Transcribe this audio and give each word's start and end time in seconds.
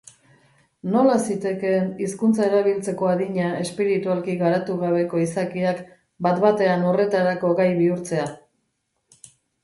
Nola 0.91 1.15
zitekeen 1.31 1.89
hizkuntza 2.05 2.45
erabiltzeko 2.47 3.09
adina 3.09 3.49
espiritualki 3.63 4.35
garatu 4.39 4.77
gabeko 4.85 5.19
izakiak 5.25 5.83
bat-batean 6.29 6.87
horretarako 6.93 7.53
gai 7.61 7.69
bihurtzea? 7.83 8.25